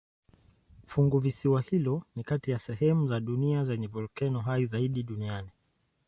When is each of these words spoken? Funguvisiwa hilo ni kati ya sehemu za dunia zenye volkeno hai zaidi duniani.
Funguvisiwa 0.85 1.61
hilo 1.61 2.03
ni 2.15 2.23
kati 2.23 2.51
ya 2.51 2.59
sehemu 2.59 3.07
za 3.07 3.19
dunia 3.19 3.65
zenye 3.65 3.87
volkeno 3.87 4.39
hai 4.39 4.65
zaidi 4.65 5.03
duniani. 5.03 5.49